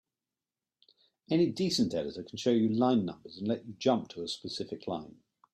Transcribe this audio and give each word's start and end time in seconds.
Any 1.29 1.51
decent 1.51 1.93
editor 1.93 2.23
can 2.23 2.37
show 2.39 2.49
you 2.49 2.69
line 2.69 3.05
numbers 3.05 3.37
and 3.37 3.47
let 3.47 3.67
you 3.67 3.75
jump 3.77 4.09
to 4.09 4.23
a 4.23 4.27
specific 4.27 4.87
line. 4.87 5.19